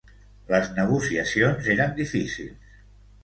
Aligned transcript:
Les 0.51 0.69
negociacions 0.77 1.69
eren 1.75 1.93
difícils. 1.99 2.75